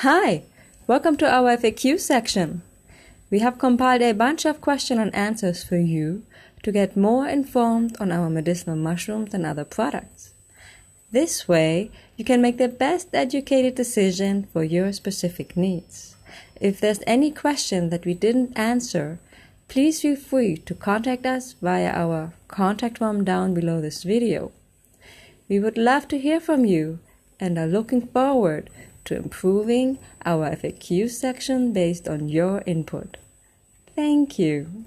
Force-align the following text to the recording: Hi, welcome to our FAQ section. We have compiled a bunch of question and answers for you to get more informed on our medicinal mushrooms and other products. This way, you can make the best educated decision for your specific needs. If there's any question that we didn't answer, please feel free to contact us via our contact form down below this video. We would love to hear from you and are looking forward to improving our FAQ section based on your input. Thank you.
Hi, 0.00 0.42
welcome 0.86 1.16
to 1.16 1.26
our 1.26 1.56
FAQ 1.56 1.98
section. 1.98 2.60
We 3.30 3.38
have 3.38 3.58
compiled 3.58 4.02
a 4.02 4.12
bunch 4.12 4.44
of 4.44 4.60
question 4.60 5.00
and 5.00 5.14
answers 5.14 5.64
for 5.64 5.78
you 5.78 6.22
to 6.64 6.70
get 6.70 6.98
more 6.98 7.26
informed 7.26 7.96
on 7.98 8.12
our 8.12 8.28
medicinal 8.28 8.76
mushrooms 8.76 9.32
and 9.32 9.46
other 9.46 9.64
products. 9.64 10.34
This 11.12 11.48
way, 11.48 11.90
you 12.18 12.26
can 12.26 12.42
make 12.42 12.58
the 12.58 12.68
best 12.68 13.08
educated 13.14 13.74
decision 13.74 14.46
for 14.52 14.62
your 14.62 14.92
specific 14.92 15.56
needs. 15.56 16.14
If 16.60 16.78
there's 16.78 17.00
any 17.06 17.30
question 17.30 17.88
that 17.88 18.04
we 18.04 18.12
didn't 18.12 18.52
answer, 18.58 19.18
please 19.66 20.02
feel 20.02 20.16
free 20.16 20.58
to 20.58 20.74
contact 20.74 21.24
us 21.24 21.54
via 21.62 21.88
our 21.88 22.34
contact 22.48 22.98
form 22.98 23.24
down 23.24 23.54
below 23.54 23.80
this 23.80 24.02
video. 24.02 24.52
We 25.48 25.58
would 25.58 25.78
love 25.78 26.06
to 26.08 26.18
hear 26.18 26.38
from 26.38 26.66
you 26.66 26.98
and 27.40 27.56
are 27.56 27.66
looking 27.66 28.06
forward 28.08 28.68
to 29.06 29.16
improving 29.16 29.98
our 30.24 30.50
FAQ 30.50 31.10
section 31.10 31.72
based 31.72 32.08
on 32.08 32.28
your 32.28 32.62
input. 32.66 33.16
Thank 33.94 34.38
you. 34.38 34.84